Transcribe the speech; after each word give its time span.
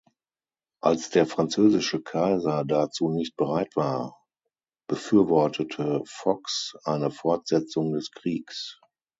Als 0.81 1.11
der 1.11 1.27
französische 1.27 2.01
Kaiser 2.01 2.65
dazu 2.65 3.09
nicht 3.09 3.35
bereit 3.35 3.75
war, 3.75 4.19
befürwortete 4.89 6.01
Fox 6.07 6.73
eine 6.85 7.11
Fortsetzung 7.11 7.91
des 7.93 8.09
Kriegs. 8.09 8.79